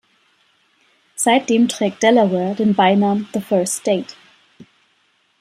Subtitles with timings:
[1.15, 4.15] Seitdem trägt Delaware den Beinamen "The First State".